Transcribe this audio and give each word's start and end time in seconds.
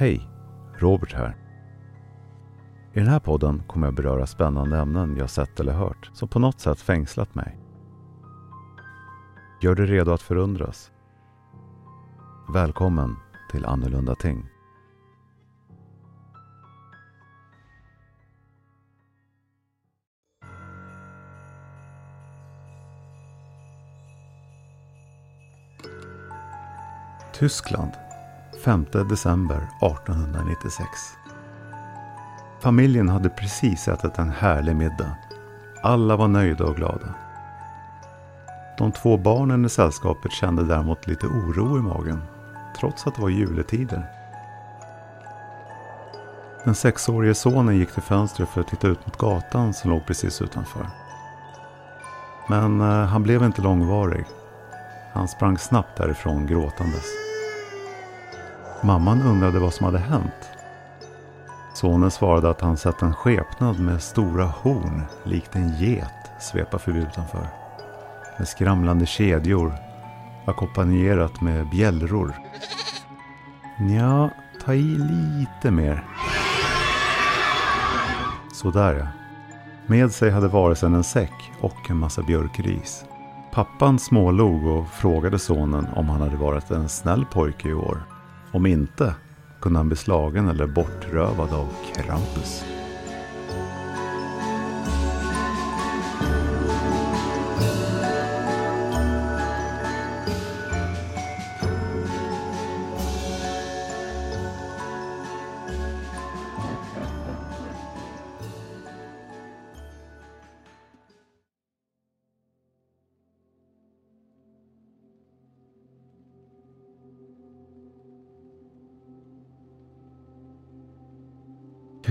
Hej! 0.00 0.28
Robert 0.78 1.12
här. 1.12 1.36
I 2.92 2.98
den 2.98 3.08
här 3.08 3.20
podden 3.20 3.62
kommer 3.66 3.86
jag 3.86 3.94
beröra 3.94 4.26
spännande 4.26 4.78
ämnen 4.78 5.16
jag 5.16 5.30
sett 5.30 5.60
eller 5.60 5.72
hört 5.72 6.10
som 6.12 6.28
på 6.28 6.38
något 6.38 6.60
sätt 6.60 6.80
fängslat 6.80 7.34
mig. 7.34 7.58
Gör 9.62 9.74
dig 9.74 9.86
redo 9.86 10.12
att 10.12 10.22
förundras. 10.22 10.90
Välkommen 12.54 13.16
till 13.50 13.64
Annorlunda 13.64 14.14
Ting. 14.14 14.46
Tyskland 27.32 28.07
5 28.64 28.86
december 29.08 29.56
1896. 29.56 30.88
Familjen 32.60 33.08
hade 33.08 33.28
precis 33.28 33.88
ätit 33.88 34.18
en 34.18 34.30
härlig 34.30 34.76
middag. 34.76 35.16
Alla 35.82 36.16
var 36.16 36.28
nöjda 36.28 36.64
och 36.64 36.76
glada. 36.76 37.14
De 38.78 38.92
två 38.92 39.16
barnen 39.16 39.64
i 39.64 39.68
sällskapet 39.68 40.32
kände 40.32 40.64
däremot 40.64 41.06
lite 41.06 41.26
oro 41.26 41.78
i 41.78 41.82
magen, 41.82 42.22
trots 42.80 43.06
att 43.06 43.14
det 43.14 43.22
var 43.22 43.28
juletider. 43.28 44.06
Den 46.64 46.74
sexårige 46.74 47.34
sonen 47.34 47.76
gick 47.76 47.92
till 47.92 48.02
fönstret 48.02 48.48
för 48.48 48.60
att 48.60 48.68
titta 48.68 48.88
ut 48.88 49.06
mot 49.06 49.18
gatan 49.18 49.74
som 49.74 49.90
låg 49.90 50.06
precis 50.06 50.42
utanför. 50.42 50.86
Men 52.48 52.80
eh, 52.80 52.86
han 52.86 53.22
blev 53.22 53.42
inte 53.42 53.62
långvarig. 53.62 54.24
Han 55.12 55.28
sprang 55.28 55.58
snabbt 55.58 55.96
därifrån 55.96 56.46
gråtandes. 56.46 57.27
Mamman 58.82 59.22
undrade 59.22 59.58
vad 59.58 59.74
som 59.74 59.86
hade 59.86 59.98
hänt. 59.98 60.50
Sonen 61.74 62.10
svarade 62.10 62.50
att 62.50 62.60
han 62.60 62.76
sett 62.76 63.02
en 63.02 63.14
skepnad 63.14 63.80
med 63.80 64.02
stora 64.02 64.44
horn 64.44 65.02
likt 65.24 65.56
en 65.56 65.76
get 65.76 66.30
svepa 66.40 66.78
förbi 66.78 66.98
utanför. 66.98 67.48
Med 68.38 68.48
skramlande 68.48 69.06
kedjor 69.06 69.74
ackompanjerat 70.46 71.40
med 71.40 71.68
bjällror. 71.68 72.34
Nja, 73.78 74.30
ta 74.64 74.74
i 74.74 74.82
lite 74.82 75.70
mer. 75.70 76.04
Sådär 78.52 78.94
ja. 78.94 79.06
Med 79.86 80.12
sig 80.12 80.30
hade 80.30 80.48
varelsen 80.48 80.94
en 80.94 81.04
säck 81.04 81.52
och 81.60 81.90
en 81.90 81.96
massa 81.96 82.22
björkris. 82.22 83.04
Pappan 83.52 83.98
smålog 83.98 84.66
och 84.66 84.88
frågade 84.88 85.38
sonen 85.38 85.86
om 85.96 86.08
han 86.08 86.20
hade 86.20 86.36
varit 86.36 86.70
en 86.70 86.88
snäll 86.88 87.24
pojke 87.24 87.68
i 87.68 87.74
år. 87.74 88.17
Om 88.52 88.66
inte 88.66 89.14
kunde 89.60 89.78
han 89.78 89.88
bli 89.88 89.96
slagen 89.96 90.48
eller 90.48 90.66
bortrövad 90.66 91.52
av 91.52 91.68
Krampus. 91.94 92.77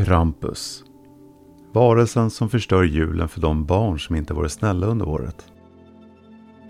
Krampus. 0.06 0.84
Varelsen 1.74 2.30
som 2.30 2.50
förstör 2.50 2.84
julen 2.84 3.28
för 3.28 3.42
de 3.42 3.66
barn 3.66 4.00
som 4.00 4.16
inte 4.16 4.34
varit 4.34 4.52
snälla 4.52 4.88
under 4.88 5.08
året. 5.08 5.46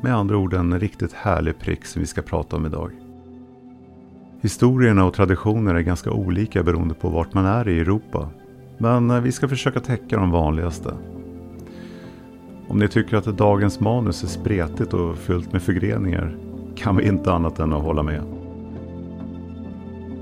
Med 0.02 0.16
andra 0.16 0.38
ord 0.38 0.54
en 0.54 0.80
riktigt 0.80 1.14
härlig 1.14 1.60
prick 1.60 1.86
som 1.86 2.00
vi 2.00 2.08
ska 2.08 2.22
prata 2.22 2.56
om 2.56 2.66
idag. 2.66 2.92
Historierna 4.42 5.06
och 5.06 5.14
traditioner 5.14 5.76
är 5.76 5.82
ganska 5.82 6.12
olika 6.12 6.64
beroende 6.64 6.94
på 6.94 7.10
vart 7.10 7.34
man 7.34 7.46
är 7.46 7.68
i 7.68 7.80
Europa. 7.80 8.30
Men 8.78 9.12
eh, 9.12 9.22
vi 9.22 9.32
ska 9.32 9.48
försöka 9.48 9.80
täcka 9.80 10.18
de 10.18 10.32
vanligaste. 10.32 10.94
Om 12.68 12.80
ni 12.80 12.88
tycker 12.88 13.18
att 13.18 13.38
dagens 13.38 13.80
manus 13.80 14.24
är 14.24 14.28
spretigt 14.28 14.94
och 14.94 15.18
fyllt 15.18 15.54
med 15.54 15.62
förgreningar 15.62 16.38
kan 16.76 16.96
vi 16.96 17.08
inte 17.08 17.34
annat 17.34 17.60
än 17.60 17.74
att 17.74 17.84
hålla 17.84 18.04
med. 18.04 18.37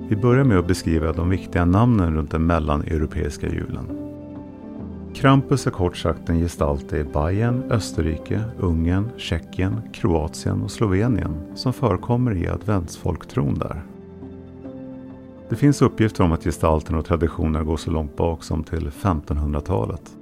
Vi 0.08 0.16
börjar 0.16 0.44
med 0.44 0.60
att 0.60 0.68
beskriva 0.68 1.14
de 1.14 1.30
viktiga 1.30 1.66
namnen 1.66 2.16
runt 2.16 2.32
den 2.32 2.46
mellaneuropeiska 2.46 3.48
julen. 3.50 4.06
Krampus 5.14 5.68
är 5.68 5.72
kort 5.72 5.98
sagt 5.98 6.30
en 6.30 6.40
gestalt 6.40 6.94
i 6.94 7.04
Bayern, 7.04 7.72
Österrike, 7.72 8.42
Ungern, 8.60 9.10
Tjeckien, 9.18 9.82
Kroatien 9.94 10.62
och 10.62 10.72
Slovenien 10.72 11.36
som 11.56 11.74
förekommer 11.74 12.36
i 12.36 12.48
adventsfolktron 12.48 13.60
där. 13.60 13.82
Det 15.50 15.56
finns 15.56 15.82
uppgifter 15.82 16.24
om 16.24 16.32
att 16.32 16.44
gestalten 16.44 16.96
och 16.96 17.06
traditioner 17.06 17.64
går 17.64 17.78
så 17.78 17.92
långt 17.92 18.18
bak 18.18 18.44
som 18.44 18.64
till 18.64 18.90
1500-talet. 18.90 20.18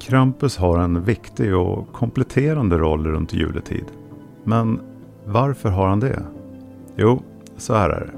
Krampus 0.00 0.56
har 0.56 0.78
en 0.78 1.04
viktig 1.04 1.56
och 1.56 1.92
kompletterande 1.92 2.78
roll 2.78 3.06
runt 3.06 3.32
juletid. 3.32 3.86
Men 4.44 4.80
varför 5.26 5.68
har 5.68 5.88
han 5.88 6.00
det? 6.00 6.22
Jo, 6.96 7.22
så 7.56 7.74
här 7.74 7.90
är 7.90 8.00
det. 8.00 8.12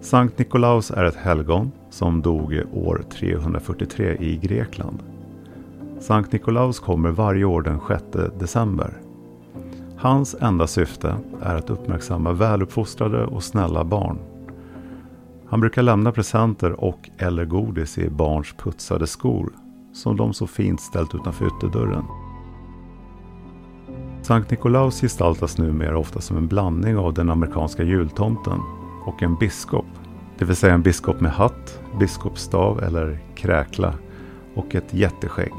Sankt 0.00 0.38
Nikolaus 0.38 0.90
är 0.90 1.04
ett 1.04 1.16
helgon 1.16 1.72
som 1.90 2.22
dog 2.22 2.62
år 2.72 3.02
343 3.12 4.16
i 4.20 4.36
Grekland. 4.36 5.02
Sankt 6.00 6.32
Nikolaus 6.32 6.80
kommer 6.80 7.10
varje 7.10 7.44
år 7.44 7.62
den 7.62 7.80
6 7.88 8.04
december. 8.38 8.92
Hans 9.96 10.36
enda 10.40 10.66
syfte 10.66 11.14
är 11.42 11.54
att 11.54 11.70
uppmärksamma 11.70 12.32
väluppfostrade 12.32 13.26
och 13.26 13.42
snälla 13.42 13.84
barn. 13.84 14.18
Han 15.48 15.60
brukar 15.60 15.82
lämna 15.82 16.12
presenter 16.12 16.84
och 16.84 17.10
eller 17.18 17.44
godis 17.44 17.98
i 17.98 18.10
barns 18.10 18.52
putsade 18.52 19.06
skor 19.06 19.52
som 19.92 20.16
de 20.16 20.32
så 20.32 20.46
fint 20.46 20.80
ställt 20.80 21.14
utanför 21.14 21.46
ytterdörren. 21.46 22.04
Sankt 24.28 24.50
Nikolaus 24.50 25.00
gestaltas 25.00 25.58
numera 25.58 25.98
ofta 25.98 26.20
som 26.20 26.36
en 26.36 26.46
blandning 26.46 26.96
av 26.96 27.14
den 27.14 27.30
amerikanska 27.30 27.82
jultomten 27.82 28.60
och 29.04 29.22
en 29.22 29.36
biskop. 29.36 29.86
Det 30.38 30.44
vill 30.44 30.56
säga 30.56 30.74
en 30.74 30.82
biskop 30.82 31.20
med 31.20 31.32
hatt, 31.32 31.80
biskopsstav 32.00 32.82
eller 32.82 33.18
kräkla 33.34 33.94
och 34.54 34.74
ett 34.74 34.94
jätteskägg. 34.94 35.52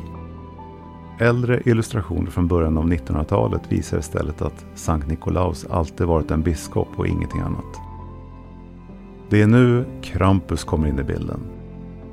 Äldre 1.19 1.61
illustrationer 1.65 2.31
från 2.31 2.47
början 2.47 2.77
av 2.77 2.85
1900-talet 2.85 3.61
visar 3.69 3.99
istället 3.99 4.41
att 4.41 4.65
Sankt 4.75 5.07
Nikolaus 5.07 5.65
alltid 5.69 6.07
varit 6.07 6.31
en 6.31 6.41
biskop 6.41 6.89
och 6.95 7.07
ingenting 7.07 7.41
annat. 7.41 7.79
Det 9.29 9.41
är 9.41 9.47
nu 9.47 9.85
Krampus 10.01 10.63
kommer 10.63 10.87
in 10.87 10.99
i 10.99 11.03
bilden. 11.03 11.39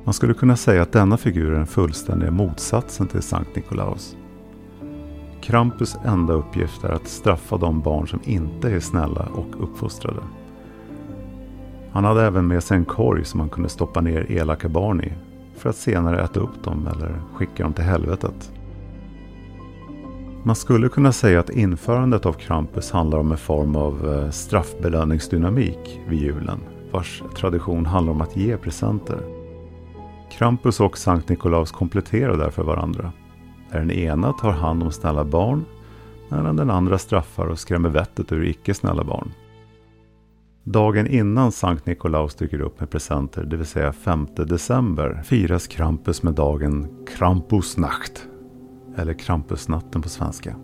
Man 0.05 0.15
skulle 0.15 0.35
kunna 0.35 0.57
säga 0.57 0.83
att 0.83 0.93
denna 0.93 1.17
figur 1.17 1.53
är 1.53 1.57
den 1.57 1.67
fullständiga 1.67 2.31
motsatsen 2.31 3.07
till 3.07 3.23
Sankt 3.23 3.57
Nikolaus. 3.57 4.17
Krampus 5.47 5.97
enda 6.05 6.33
uppgift 6.33 6.85
är 6.85 6.89
att 6.89 7.09
straffa 7.09 7.57
de 7.57 7.81
barn 7.81 8.09
som 8.09 8.21
inte 8.25 8.71
är 8.71 8.81
snälla 8.81 9.29
och 9.35 9.63
uppfostrade. 9.63 10.21
Han 11.93 12.05
hade 12.05 12.23
även 12.23 12.47
med 12.47 12.63
sig 12.63 12.77
en 12.77 12.85
korg 12.85 13.25
som 13.25 13.41
han 13.41 13.49
kunde 13.49 13.69
stoppa 13.69 14.01
ner 14.01 14.31
elaka 14.31 14.69
barn 14.69 15.01
i 15.01 15.13
för 15.57 15.71
att 15.71 15.77
senare 15.77 16.23
äta 16.25 16.41
upp 16.41 16.65
dem 16.65 16.89
eller 16.95 17.21
skicka 17.35 17.63
dem 17.63 17.73
till 17.73 17.85
helvetet. 17.85 18.53
Man 20.43 20.57
skulle 20.57 20.89
kunna 20.89 21.13
säga 21.13 21.41
att 21.41 21.51
införandet 21.51 22.27
av 22.27 22.33
Krampus 22.33 22.91
handlar 22.91 23.19
om 23.19 23.33
en 23.33 23.39
form 23.39 23.77
av 23.77 24.15
eh, 24.15 24.31
straffbelöningsdynamik 24.31 26.01
vid 26.09 26.21
julen 26.21 26.61
vars 26.93 27.23
tradition 27.37 27.87
handlar 27.87 28.13
om 28.13 28.21
att 28.21 28.37
ge 28.37 28.57
presenter. 28.57 29.21
Krampus 30.31 30.81
och 30.81 30.99
Sankt 30.99 31.29
Nikolaus 31.29 31.73
kompletterar 31.73 32.37
därför 32.37 32.63
varandra. 32.63 33.13
Där 33.71 33.79
den 33.79 33.91
ena 33.91 34.33
tar 34.33 34.51
hand 34.51 34.83
om 34.83 34.93
snälla 34.93 35.25
barn 35.25 35.65
medan 36.29 36.57
den 36.57 36.71
andra 36.71 36.99
straffar 36.99 37.47
och 37.47 37.59
skrämmer 37.59 37.89
vettet 37.89 38.33
ur 38.33 38.45
icke 38.45 38.75
snälla 38.75 39.05
barn. 39.05 39.33
Dagen 40.65 41.07
innan 41.07 41.53
Sankt 41.53 41.87
Nikolaus 41.87 42.35
dyker 42.35 42.61
upp 42.61 42.81
med 42.81 42.91
presenter, 42.91 43.45
det 43.45 43.57
vill 43.57 43.67
säga 43.67 43.93
5 43.93 44.27
december, 44.37 45.23
firas 45.25 45.67
Krampus 45.67 46.23
med 46.23 46.35
dagen 46.35 47.07
Krampusnacht. 47.07 48.29
Eller 48.97 49.13
Krampusnatten 49.13 50.03
på 50.03 50.09
svenska. 50.09 50.57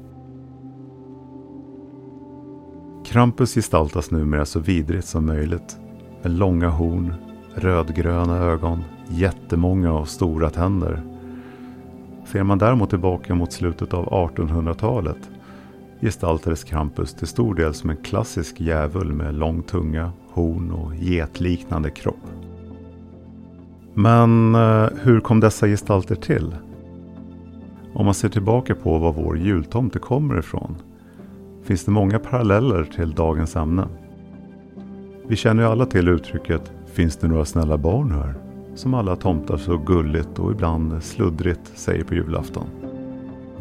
Krampus 3.04 3.54
gestaltas 3.54 4.10
numera 4.10 4.44
så 4.44 4.60
vidrigt 4.60 5.06
som 5.06 5.26
möjligt. 5.26 5.76
Med 6.22 6.32
långa 6.32 6.69
horn, 6.69 7.14
rödgröna 7.54 8.37
ögon, 8.37 8.84
jättemånga 9.08 9.93
och 9.93 10.08
stora 10.08 10.50
tänder. 10.50 11.12
Ser 12.32 12.43
man 12.43 12.58
däremot 12.58 12.90
tillbaka 12.90 13.34
mot 13.34 13.52
slutet 13.52 13.94
av 13.94 14.06
1800-talet 14.06 15.31
gestaltades 16.00 16.64
Krampus 16.64 17.14
till 17.14 17.26
stor 17.26 17.55
del 17.55 17.75
som 17.75 17.90
en 17.90 17.96
klassisk 17.96 18.61
djävul 18.61 19.12
med 19.12 19.34
lång 19.34 19.62
tunga, 19.62 20.12
horn 20.31 20.70
och 20.73 20.94
getliknande 20.94 21.90
kropp. 21.90 22.26
Men 23.94 24.55
eh, 24.55 24.88
hur 25.02 25.20
kom 25.20 25.40
dessa 25.40 25.67
gestalter 25.67 26.14
till? 26.14 26.55
Om 27.94 28.05
man 28.05 28.14
ser 28.14 28.29
tillbaka 28.29 28.75
på 28.75 28.99
var 28.99 29.12
vår 29.12 29.38
jultomte 29.38 29.99
kommer 29.99 30.38
ifrån 30.38 30.76
finns 31.64 31.85
det 31.85 31.90
många 31.90 32.19
paralleller 32.19 32.85
till 32.85 33.12
dagens 33.12 33.56
ämne. 33.56 33.88
Vi 35.26 35.37
känner 35.37 35.62
ju 35.62 35.69
alla 35.69 35.87
till 35.87 36.08
uttrycket 36.08 36.73
Finns 36.93 37.17
det 37.17 37.28
några 37.28 37.44
snälla 37.44 37.78
barn 37.78 38.11
här? 38.11 38.51
Som 38.74 38.94
alla 38.94 39.16
tomtar 39.16 39.56
så 39.56 39.76
gulligt 39.76 40.38
och 40.38 40.52
ibland 40.52 41.02
sluddrigt 41.02 41.72
säger 41.74 42.04
på 42.04 42.14
julafton. 42.14 42.66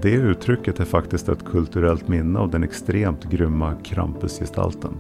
Det 0.02 0.12
uttrycket 0.12 0.80
är 0.80 0.86
faktiskt 0.86 1.30
ett 1.30 1.46
kulturellt 1.46 2.08
minne 2.08 2.40
av 2.40 2.50
den 2.50 2.64
extremt 2.64 3.24
grymma 3.24 3.74
Krampusgestalten. 3.84 4.92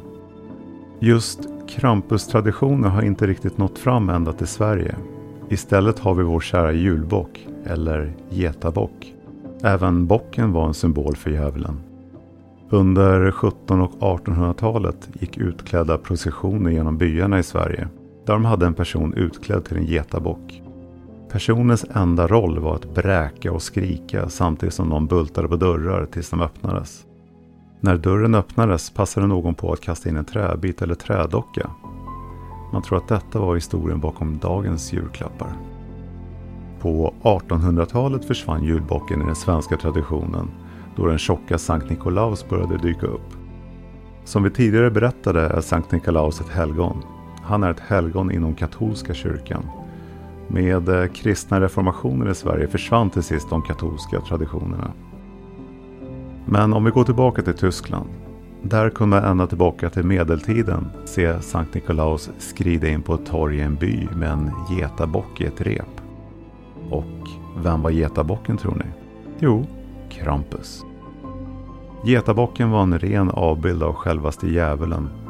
Just 0.99 1.39
Krampus-traditionen 1.67 2.91
har 2.91 3.01
inte 3.01 3.27
riktigt 3.27 3.57
nått 3.57 3.79
fram 3.79 4.09
ända 4.09 4.33
till 4.33 4.47
Sverige. 4.47 4.95
Istället 5.49 5.99
har 5.99 6.13
vi 6.13 6.23
vår 6.23 6.39
kära 6.39 6.71
julbock, 6.71 7.47
eller 7.65 8.13
getabock. 8.29 9.13
Även 9.63 10.07
bocken 10.07 10.51
var 10.51 10.67
en 10.67 10.73
symbol 10.73 11.15
för 11.15 11.31
djävulen. 11.31 11.79
Under 12.69 13.27
1700 13.27 13.85
och 13.99 14.19
1800-talet 14.19 15.09
gick 15.19 15.37
utklädda 15.37 15.97
processioner 15.97 16.71
genom 16.71 16.97
byarna 16.97 17.39
i 17.39 17.43
Sverige 17.43 17.87
där 18.31 18.35
de 18.35 18.45
hade 18.45 18.65
en 18.65 18.73
person 18.73 19.13
utklädd 19.13 19.65
till 19.65 19.77
en 19.77 19.85
getabock. 19.85 20.61
Personens 21.29 21.85
enda 21.93 22.27
roll 22.27 22.59
var 22.59 22.75
att 22.75 22.93
bräka 22.93 23.51
och 23.51 23.61
skrika 23.61 24.29
samtidigt 24.29 24.73
som 24.73 24.89
de 24.89 25.07
bultade 25.07 25.47
på 25.47 25.55
dörrar 25.55 26.05
tills 26.05 26.29
de 26.29 26.41
öppnades. 26.41 27.05
När 27.79 27.97
dörren 27.97 28.35
öppnades 28.35 28.89
passade 28.89 29.27
någon 29.27 29.55
på 29.55 29.73
att 29.73 29.81
kasta 29.81 30.09
in 30.09 30.17
en 30.17 30.25
träbit 30.25 30.81
eller 30.81 30.95
trädocka. 30.95 31.71
Man 32.73 32.81
tror 32.81 32.97
att 32.97 33.07
detta 33.07 33.39
var 33.39 33.55
historien 33.55 33.99
bakom 33.99 34.37
dagens 34.37 34.93
julklappar. 34.93 35.53
På 36.79 37.13
1800-talet 37.21 38.25
försvann 38.25 38.63
julbocken 38.63 39.21
i 39.21 39.25
den 39.25 39.35
svenska 39.35 39.77
traditionen 39.77 40.51
då 40.95 41.05
den 41.05 41.17
tjocka 41.17 41.57
Sankt 41.57 41.89
Nikolaus 41.89 42.49
började 42.49 42.77
dyka 42.77 43.05
upp. 43.05 43.33
Som 44.23 44.43
vi 44.43 44.49
tidigare 44.49 44.91
berättade 44.91 45.41
är 45.41 45.61
Sankt 45.61 45.91
Nikolaus 45.91 46.41
ett 46.41 46.49
helgon. 46.49 47.03
Han 47.51 47.63
är 47.63 47.71
ett 47.71 47.79
helgon 47.79 48.31
inom 48.31 48.55
katolska 48.55 49.13
kyrkan. 49.13 49.69
Med 50.47 50.89
eh, 50.89 51.07
kristna 51.07 51.61
reformationer 51.61 52.31
i 52.31 52.35
Sverige 52.35 52.67
försvann 52.67 53.09
till 53.09 53.23
sist 53.23 53.49
de 53.49 53.61
katolska 53.61 54.21
traditionerna. 54.21 54.91
Men 56.45 56.73
om 56.73 56.83
vi 56.83 56.91
går 56.91 57.03
tillbaka 57.03 57.41
till 57.41 57.53
Tyskland. 57.53 58.09
Där 58.61 58.89
kunde 58.89 59.15
man 59.15 59.29
ända 59.29 59.47
tillbaka 59.47 59.89
till 59.89 60.03
medeltiden 60.03 60.87
se 61.05 61.41
Sankt 61.41 61.73
Nikolaus 61.73 62.29
skrida 62.37 62.87
in 62.87 63.01
på 63.01 63.13
ett 63.13 63.25
torg 63.25 63.57
i 63.57 63.61
en 63.61 63.75
by 63.75 64.07
med 64.15 64.31
en 64.31 64.51
getabock 64.69 65.41
i 65.41 65.45
ett 65.45 65.61
rep. 65.61 66.01
Och 66.89 67.27
vem 67.63 67.81
var 67.81 67.91
getabocken 67.91 68.57
tror 68.57 68.75
ni? 68.75 68.85
Jo, 69.39 69.65
Krampus. 70.09 70.83
Getabocken 72.05 72.69
var 72.69 72.83
en 72.83 72.99
ren 72.99 73.29
avbild 73.29 73.83
av 73.83 73.93
självaste 73.93 74.47
djävulen. 74.47 75.20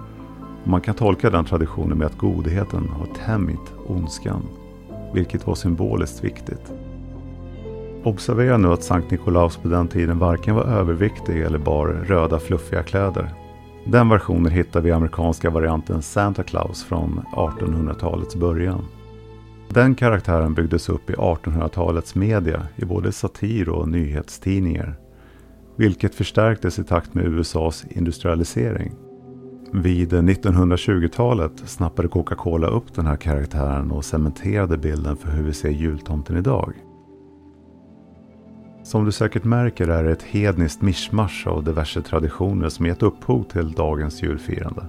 Man 0.64 0.82
kan 0.82 0.96
tolka 0.96 1.30
den 1.30 1.46
traditionen 1.46 1.98
med 1.98 2.08
att 2.08 2.18
godheten 2.18 2.90
har 2.90 3.06
tämjt 3.26 3.74
ondskan, 3.88 4.44
vilket 5.14 5.48
var 5.48 5.56
symboliskt 5.56 6.24
viktigt. 6.24 6.74
Observera 8.04 8.58
nu 8.58 8.68
att 8.68 8.84
Sankt 8.84 9.12
Nikolaus 9.12 9.58
på 9.58 9.68
den 9.68 9.88
tiden 9.88 10.20
varken 10.20 10.56
var 10.56 10.64
överviktig 10.64 11.42
eller 11.42 11.58
bar 11.58 11.88
röda 11.88 12.40
fluffiga 12.40 12.84
kläder. 12.84 13.34
Den 13.86 14.10
versionen 14.10 14.52
hittar 14.52 14.82
vi 14.82 14.90
i 14.90 14.92
amerikanska 14.92 15.50
varianten 15.50 16.02
Santa 16.02 16.44
Claus 16.44 16.84
från 16.84 17.22
1800-talets 17.36 18.36
början. 18.36 18.86
Den 19.70 19.96
karaktären 19.96 20.54
byggdes 20.54 20.90
upp 20.90 21.10
i 21.10 21.14
1800-talets 21.14 22.16
media 22.16 22.68
i 22.76 22.86
både 22.86 23.12
satir 23.12 23.70
och 23.70 23.90
nyhetstidningar. 23.90 24.96
Vilket 25.76 26.16
förstärktes 26.16 26.80
i 26.80 26.84
takt 26.84 27.14
med 27.14 27.26
USAs 27.26 27.86
industrialisering. 27.90 28.92
Vid 29.74 30.14
1920-talet 30.14 31.52
snappade 31.66 32.08
Coca-Cola 32.08 32.68
upp 32.68 32.94
den 32.94 33.06
här 33.06 33.16
karaktären 33.16 33.92
och 33.92 34.06
cementerade 34.06 34.78
bilden 34.78 35.18
för 35.18 35.32
hur 35.32 35.44
vi 35.44 35.54
ser 35.54 35.70
jultomten 35.70 36.38
idag. 36.38 36.74
Som 38.84 39.06
du 39.06 39.12
säkert 39.12 39.44
märker 39.44 39.88
är 39.88 40.04
det 40.04 40.12
ett 40.12 40.24
hedniskt 40.24 40.82
mischmasch 40.82 41.48
av 41.48 41.64
diverse 41.64 42.02
traditioner 42.02 42.70
som 42.70 42.86
gett 42.86 43.04
upphov 43.04 43.44
till 43.44 43.72
dagens 43.72 44.24
julfirande. 44.24 44.86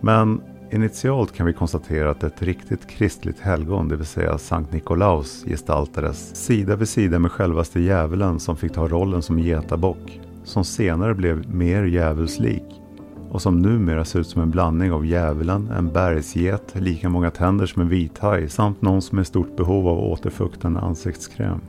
Men 0.00 0.40
Initialt 0.70 1.32
kan 1.32 1.46
vi 1.46 1.52
konstatera 1.52 2.10
att 2.10 2.24
ett 2.24 2.42
riktigt 2.42 2.86
kristligt 2.86 3.40
helgon, 3.40 3.88
det 3.88 3.96
vill 3.96 4.06
säga 4.06 4.38
Sankt 4.38 4.72
Nikolaus, 4.72 5.44
gestaltades 5.44 6.36
sida 6.36 6.76
vid 6.76 6.88
sida 6.88 7.18
med 7.18 7.32
självaste 7.32 7.80
djävulen 7.80 8.40
som 8.40 8.56
fick 8.56 8.72
ta 8.72 8.88
rollen 8.88 9.22
som 9.22 9.38
getabock, 9.38 10.20
som 10.44 10.64
senare 10.64 11.14
blev 11.14 11.54
mer 11.54 11.84
djävulslik 11.84 12.82
och 13.30 13.42
som 13.42 13.58
numera 13.62 14.04
ser 14.04 14.20
ut 14.20 14.26
som 14.26 14.42
en 14.42 14.50
blandning 14.50 14.92
av 14.92 15.06
djävulen, 15.06 15.70
en 15.70 15.92
bergsget, 15.92 16.74
lika 16.74 17.08
många 17.08 17.30
tänder 17.30 17.66
som 17.66 17.82
en 17.82 17.88
vithaj 17.88 18.48
samt 18.48 18.82
någon 18.82 19.02
som 19.02 19.18
är 19.18 19.22
i 19.22 19.24
stort 19.24 19.56
behov 19.56 19.88
av 19.88 19.98
återfuktande 19.98 20.80
ansiktskräm. 20.80 21.60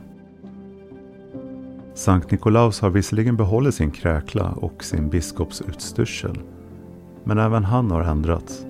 Sankt 1.94 2.30
Nikolaus 2.30 2.80
har 2.80 2.90
visserligen 2.90 3.36
behållit 3.36 3.74
sin 3.74 3.90
kräkla 3.90 4.50
och 4.56 4.84
sin 4.84 5.08
biskopsutstyrsel, 5.08 6.38
men 7.24 7.38
även 7.38 7.64
han 7.64 7.90
har 7.90 8.02
ändrats. 8.02 8.66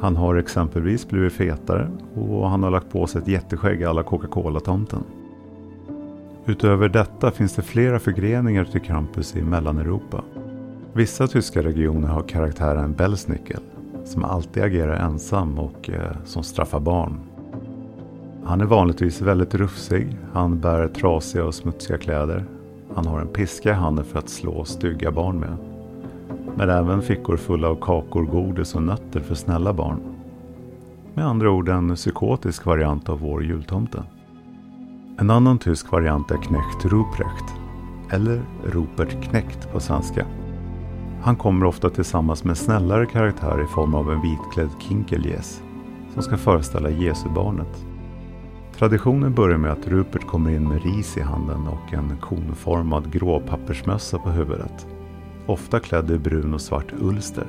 Han 0.00 0.16
har 0.16 0.36
exempelvis 0.36 1.08
blivit 1.08 1.32
fetare 1.32 1.90
och 2.14 2.50
han 2.50 2.62
har 2.62 2.70
lagt 2.70 2.90
på 2.90 3.06
sig 3.06 3.22
ett 3.22 3.28
jätteskägg 3.28 3.84
alla 3.84 4.02
Coca-Cola-tomten. 4.02 5.04
Utöver 6.46 6.88
detta 6.88 7.30
finns 7.30 7.54
det 7.54 7.62
flera 7.62 7.98
förgreningar 7.98 8.64
till 8.64 8.80
Krampus 8.80 9.36
i 9.36 9.42
Mellaneuropa. 9.42 10.24
Vissa 10.94 11.26
tyska 11.26 11.62
regioner 11.62 12.08
har 12.08 12.22
karaktären 12.22 12.92
Belsnickel 12.92 13.60
som 14.04 14.24
alltid 14.24 14.62
agerar 14.62 14.96
ensam 14.96 15.58
och 15.58 15.90
eh, 15.90 16.16
som 16.24 16.42
straffar 16.42 16.80
barn. 16.80 17.20
Han 18.44 18.60
är 18.60 18.64
vanligtvis 18.64 19.20
väldigt 19.20 19.54
rufsig, 19.54 20.16
han 20.32 20.60
bär 20.60 20.88
trasiga 20.88 21.44
och 21.44 21.54
smutsiga 21.54 21.98
kläder. 21.98 22.44
Han 22.94 23.06
har 23.06 23.20
en 23.20 23.28
piska 23.28 23.70
i 23.70 23.72
handen 23.72 24.04
för 24.04 24.18
att 24.18 24.28
slå 24.28 24.64
stygga 24.64 25.10
barn 25.10 25.40
med. 25.40 25.56
Men 26.56 26.70
även 26.70 27.02
fickor 27.02 27.36
fulla 27.36 27.68
av 27.68 27.76
kakor, 27.80 28.22
godis 28.24 28.74
och 28.74 28.82
nötter 28.82 29.20
för 29.20 29.34
snälla 29.34 29.72
barn. 29.72 30.00
Med 31.14 31.26
andra 31.26 31.50
ord 31.50 31.68
en 31.68 31.94
psykotisk 31.94 32.66
variant 32.66 33.08
av 33.08 33.20
vår 33.20 33.44
jultomte. 33.44 34.04
En 35.18 35.30
annan 35.30 35.58
tysk 35.58 35.92
variant 35.92 36.30
är 36.30 36.36
Knecht 36.36 36.84
Ruprecht, 36.84 37.54
eller 38.10 38.42
Rupert 38.64 39.22
Knecht 39.22 39.72
på 39.72 39.80
svenska. 39.80 40.26
Han 41.22 41.36
kommer 41.36 41.66
ofta 41.66 41.90
tillsammans 41.90 42.44
med 42.44 42.50
en 42.50 42.56
snällare 42.56 43.06
karaktär 43.06 43.64
i 43.64 43.66
form 43.66 43.94
av 43.94 44.12
en 44.12 44.22
vitklädd 44.22 44.70
kinkeljes 44.78 45.62
som 46.14 46.22
ska 46.22 46.36
föreställa 46.36 46.90
Jesubarnet. 46.90 47.86
Traditionen 48.78 49.34
börjar 49.34 49.58
med 49.58 49.72
att 49.72 49.88
Rupert 49.88 50.26
kommer 50.26 50.50
in 50.50 50.68
med 50.68 50.82
ris 50.82 51.16
i 51.16 51.20
handen 51.20 51.68
och 51.68 51.92
en 51.92 52.16
konformad 52.20 53.12
grå 53.12 53.40
pappersmössa 53.40 54.18
på 54.18 54.30
huvudet 54.30 54.86
ofta 55.46 55.80
klädd 55.80 56.10
i 56.10 56.18
brun 56.18 56.54
och 56.54 56.60
svart 56.60 56.92
ulster. 57.00 57.46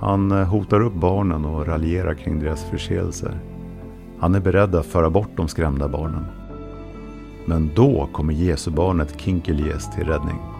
Han 0.00 0.32
eh, 0.32 0.44
hotar 0.44 0.80
upp 0.80 0.94
barnen 0.94 1.44
och 1.44 1.66
raljerar 1.66 2.14
kring 2.14 2.40
deras 2.40 2.64
förseelser. 2.64 3.38
Han 4.18 4.34
är 4.34 4.40
beredd 4.40 4.74
att 4.74 4.86
föra 4.86 5.10
bort 5.10 5.36
de 5.36 5.48
skrämda 5.48 5.88
barnen. 5.88 6.24
Men 7.46 7.70
då 7.74 8.08
kommer 8.12 8.32
Jesubarnet 8.32 9.20
Kinkeljes 9.20 9.94
till 9.94 10.04
räddning. 10.04 10.57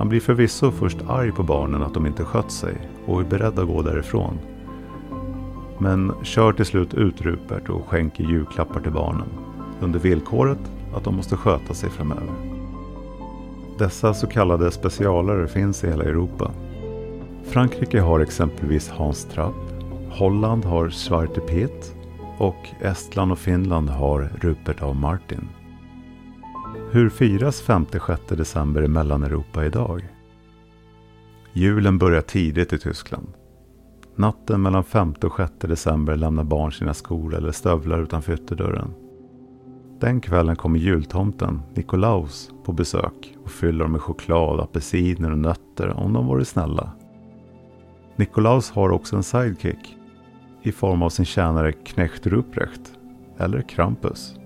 Han 0.00 0.08
blir 0.08 0.20
förvisso 0.20 0.70
först 0.70 0.98
arg 1.08 1.32
på 1.32 1.42
barnen 1.42 1.82
att 1.82 1.94
de 1.94 2.06
inte 2.06 2.24
skött 2.24 2.50
sig 2.50 2.74
och 3.06 3.20
är 3.20 3.24
beredd 3.24 3.58
att 3.58 3.66
gå 3.66 3.82
därifrån. 3.82 4.38
Men 5.78 6.12
kör 6.22 6.52
till 6.52 6.64
slut 6.64 6.94
ut 6.94 7.20
Rupert 7.20 7.68
och 7.68 7.88
skänker 7.88 8.24
julklappar 8.24 8.80
till 8.80 8.92
barnen 8.92 9.28
under 9.80 9.98
villkoret 9.98 10.58
att 10.94 11.04
de 11.04 11.16
måste 11.16 11.36
sköta 11.36 11.74
sig 11.74 11.90
framöver. 11.90 12.34
Dessa 13.78 14.14
så 14.14 14.26
kallade 14.26 14.70
specialare 14.70 15.48
finns 15.48 15.84
i 15.84 15.88
hela 15.88 16.04
Europa. 16.04 16.50
Frankrike 17.44 18.00
har 18.00 18.20
exempelvis 18.20 18.88
Hans 18.88 19.24
Trapp, 19.24 19.72
Holland 20.10 20.64
har 20.64 20.90
Zwarte 20.90 21.40
Piet 21.40 21.94
och 22.38 22.68
Estland 22.80 23.32
och 23.32 23.38
Finland 23.38 23.90
har 23.90 24.30
Rupert 24.40 24.82
av 24.82 24.96
Martin. 24.96 25.48
Hur 26.92 27.08
firas 27.08 27.62
5-6 27.62 28.36
december 28.36 28.82
i 28.82 28.88
Mellaneuropa 28.88 29.64
idag? 29.64 30.08
Julen 31.52 31.98
börjar 31.98 32.20
tidigt 32.20 32.72
i 32.72 32.78
Tyskland. 32.78 33.26
Natten 34.16 34.62
mellan 34.62 34.84
5 34.84 35.14
och 35.22 35.36
6 35.36 35.52
december 35.60 36.16
lämnar 36.16 36.44
barn 36.44 36.72
sina 36.72 36.94
skor 36.94 37.34
eller 37.34 37.52
stövlar 37.52 38.02
utanför 38.02 38.32
ytterdörren. 38.32 38.94
Den 40.00 40.20
kvällen 40.20 40.56
kommer 40.56 40.78
jultomten, 40.78 41.62
Nikolaus, 41.74 42.50
på 42.64 42.72
besök 42.72 43.36
och 43.44 43.50
fyller 43.50 43.84
dem 43.84 43.92
med 43.92 44.00
choklad, 44.00 44.60
apelsiner 44.60 45.32
och 45.32 45.38
nötter 45.38 45.88
om 45.88 46.12
de 46.12 46.26
varit 46.26 46.48
snälla. 46.48 46.92
Nikolaus 48.16 48.70
har 48.70 48.90
också 48.90 49.16
en 49.16 49.22
sidekick 49.22 49.96
i 50.62 50.72
form 50.72 51.02
av 51.02 51.10
sin 51.10 51.24
tjänare 51.24 51.72
Knecht 51.72 52.26
Ruprecht, 52.26 52.92
eller 53.38 53.62
Krampus, 53.62 54.39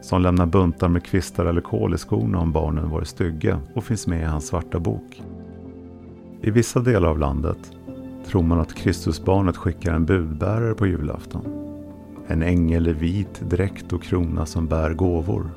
som 0.00 0.22
lämnar 0.22 0.46
buntar 0.46 0.88
med 0.88 1.04
kvistar 1.04 1.44
eller 1.44 1.60
kol 1.60 1.94
i 1.94 1.98
skorna 1.98 2.38
om 2.38 2.52
barnen 2.52 2.90
varit 2.90 3.08
stygga 3.08 3.60
och 3.74 3.84
finns 3.84 4.06
med 4.06 4.20
i 4.20 4.24
hans 4.24 4.46
svarta 4.46 4.78
bok. 4.78 5.22
I 6.42 6.50
vissa 6.50 6.80
delar 6.80 7.08
av 7.08 7.18
landet 7.18 7.72
tror 8.26 8.42
man 8.42 8.60
att 8.60 8.74
Kristusbarnet 8.74 9.56
skickar 9.56 9.94
en 9.94 10.06
budbärare 10.06 10.74
på 10.74 10.86
julafton. 10.86 11.42
En 12.26 12.42
ängel 12.42 12.88
i 12.88 12.92
vit 12.92 13.40
dräkt 13.40 13.92
och 13.92 14.02
krona 14.02 14.46
som 14.46 14.66
bär 14.66 14.94
gåvor. 14.94 15.50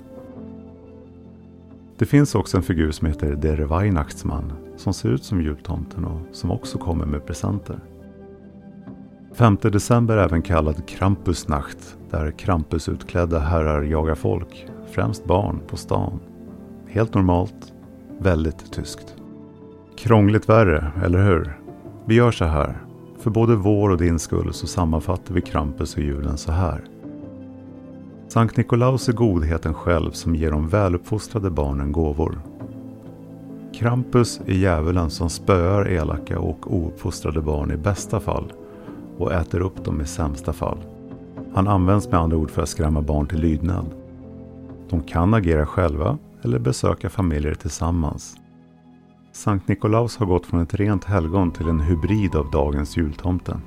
Det 1.97 2.05
finns 2.05 2.35
också 2.35 2.57
en 2.57 2.63
figur 2.63 2.91
som 2.91 3.07
heter 3.07 3.35
Der 3.35 3.57
Weihnachtsmann 3.57 4.53
som 4.77 4.93
ser 4.93 5.09
ut 5.09 5.23
som 5.23 5.41
jultomten 5.41 6.05
och 6.05 6.21
som 6.31 6.51
också 6.51 6.77
kommer 6.77 7.05
med 7.05 7.25
presenter. 7.25 7.79
5 9.33 9.57
december 9.61 10.17
är 10.17 10.23
även 10.23 10.41
kallad 10.41 10.87
Krampusnacht 10.87 11.97
där 12.09 12.31
Krampusutklädda 12.31 13.39
herrar 13.39 13.81
jagar 13.81 14.15
folk, 14.15 14.67
främst 14.91 15.25
barn, 15.25 15.59
på 15.67 15.77
stan. 15.77 16.19
Helt 16.87 17.13
normalt, 17.13 17.73
väldigt 18.19 18.73
tyskt. 18.73 19.15
Krångligt 19.97 20.49
värre, 20.49 20.91
eller 21.03 21.25
hur? 21.25 21.59
Vi 22.05 22.15
gör 22.15 22.31
så 22.31 22.45
här. 22.45 22.77
För 23.19 23.29
både 23.29 23.55
vår 23.55 23.89
och 23.89 23.97
din 23.97 24.19
skull 24.19 24.53
så 24.53 24.67
sammanfattar 24.67 25.33
vi 25.33 25.41
Krampus 25.41 25.95
och 25.95 26.03
julen 26.03 26.37
så 26.37 26.51
här. 26.51 26.83
Sankt 28.27 28.57
Nikolaus 28.57 29.09
är 29.09 29.13
godheten 29.13 29.73
själv 29.73 30.11
som 30.11 30.35
ger 30.35 30.51
de 30.51 30.67
väluppfostrade 30.67 31.49
barnen 31.49 31.91
gåvor. 31.91 32.41
Krampus 33.73 34.41
är 34.45 34.53
djävulen 34.53 35.09
som 35.09 35.29
spöar 35.29 35.89
elaka 35.89 36.39
och 36.39 36.73
ouppfostrade 36.73 37.41
barn 37.41 37.71
i 37.71 37.77
bästa 37.77 38.19
fall 38.19 38.53
och 39.17 39.33
äter 39.33 39.59
upp 39.59 39.85
dem 39.85 40.01
i 40.01 40.05
sämsta 40.05 40.53
fall. 40.53 40.77
Han 41.53 41.67
används 41.67 42.07
med 42.11 42.19
andra 42.19 42.37
ord 42.37 42.51
för 42.51 42.61
att 42.61 42.69
skrämma 42.69 43.01
barn 43.01 43.27
till 43.27 43.39
lydnad. 43.39 43.85
De 44.89 45.01
kan 45.01 45.33
agera 45.33 45.65
själva 45.65 46.17
eller 46.41 46.59
besöka 46.59 47.09
familjer 47.09 47.53
tillsammans. 47.53 48.37
Sankt 49.31 49.67
Nikolaus 49.67 50.17
har 50.17 50.25
gått 50.25 50.45
från 50.45 50.61
ett 50.61 50.73
rent 50.73 51.03
helgon 51.03 51.51
till 51.51 51.67
en 51.67 51.79
hybrid 51.79 52.35
av 52.35 52.51
dagens 52.51 52.97
jultomte. 52.97 53.59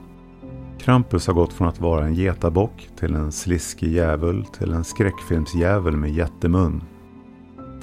Krampus 0.78 1.26
har 1.26 1.34
gått 1.34 1.52
från 1.52 1.68
att 1.68 1.80
vara 1.80 2.06
en 2.06 2.14
getabock 2.14 2.88
till 2.98 3.14
en 3.14 3.32
sliskig 3.32 3.92
djävul 3.92 4.44
till 4.44 4.72
en 4.72 4.84
skräckfilmsdjävul 4.84 5.96
med 5.96 6.12
jättemun. 6.12 6.82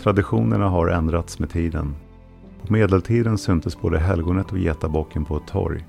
Traditionerna 0.03 0.69
har 0.69 0.87
ändrats 0.87 1.39
med 1.39 1.49
tiden. 1.49 1.95
På 2.61 2.73
medeltiden 2.73 3.37
syntes 3.37 3.81
både 3.81 3.99
helgonet 3.99 4.51
och 4.51 4.57
getabocken 4.57 5.25
på 5.25 5.37
ett 5.37 5.47
torg. 5.47 5.85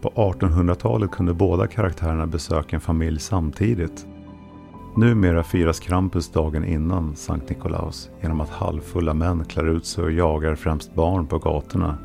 På 0.00 0.08
1800-talet 0.08 1.10
kunde 1.10 1.34
båda 1.34 1.66
karaktärerna 1.66 2.26
besöka 2.26 2.76
en 2.76 2.80
familj 2.80 3.20
samtidigt. 3.20 4.06
Numera 4.96 5.44
firas 5.44 5.80
Krampus 5.80 6.28
dagen 6.28 6.64
innan 6.64 7.16
Sankt 7.16 7.48
Nikolaus 7.48 8.10
genom 8.20 8.40
att 8.40 8.50
halvfulla 8.50 9.14
män 9.14 9.44
klär 9.44 9.68
ut 9.68 9.86
sig 9.86 10.04
och 10.04 10.12
jagar 10.12 10.54
främst 10.54 10.94
barn 10.94 11.26
på 11.26 11.38
gatorna, 11.38 11.98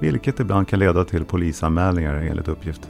vilket 0.00 0.40
ibland 0.40 0.68
kan 0.68 0.78
leda 0.78 1.04
till 1.04 1.24
polisanmälningar 1.24 2.14
enligt 2.14 2.48
uppgift. 2.48 2.88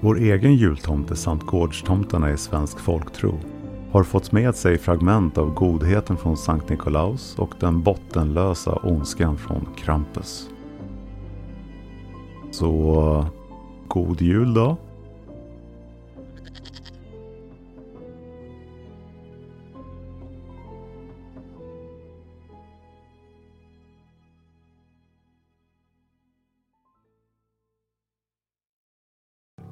Vår 0.00 0.18
egen 0.18 0.54
jultomte 0.54 1.16
samt 1.16 1.46
gårdstomtarna 1.46 2.30
i 2.30 2.36
svensk 2.36 2.78
folktro 2.78 3.40
har 3.90 4.04
fått 4.04 4.32
med 4.32 4.54
sig 4.54 4.78
fragment 4.78 5.38
av 5.38 5.54
godheten 5.54 6.16
från 6.16 6.36
Sankt 6.36 6.68
Nikolaus 6.68 7.38
och 7.38 7.54
den 7.60 7.82
bottenlösa 7.82 8.78
ondskan 8.82 9.36
från 9.36 9.68
Krampus. 9.76 10.50
Så 12.54 13.26
god 13.88 14.20
jul 14.20 14.54
då! 14.54 14.76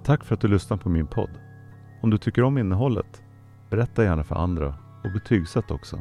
Tack 0.05 0.25
för 0.25 0.35
att 0.35 0.41
du 0.41 0.49
lyssnar 0.49 0.77
på 0.77 0.89
min 0.89 1.07
podd. 1.07 1.31
Om 2.03 2.11
du 2.11 2.19
tycker 2.19 2.43
om 2.43 2.59
innehållet, 2.59 3.23
berätta 3.71 4.05
gärna 4.05 4.25
för 4.25 4.35
andra 4.35 4.75
och 5.05 5.13
betygsätt 5.13 5.71
också. 5.71 6.01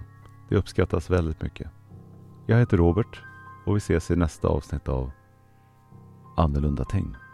Det 0.50 0.56
uppskattas 0.58 1.10
väldigt 1.10 1.42
mycket. 1.42 1.72
Jag 2.48 2.60
heter 2.60 2.78
Robert 2.78 3.22
och 3.66 3.76
vi 3.76 3.78
ses 3.78 4.12
i 4.12 4.16
nästa 4.16 4.48
avsnitt 4.48 4.88
av 4.88 5.12
Annorlunda 6.36 6.86
tänkt. 6.86 7.31